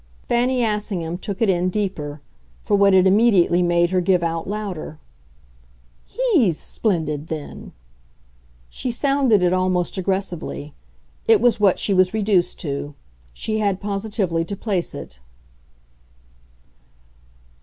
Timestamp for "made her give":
3.61-4.23